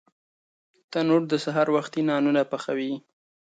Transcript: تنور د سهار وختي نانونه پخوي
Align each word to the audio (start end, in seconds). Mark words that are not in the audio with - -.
تنور 0.91 1.21
د 1.29 1.33
سهار 1.43 1.67
وختي 1.75 2.01
نانونه 2.09 2.41
پخوي 2.51 2.93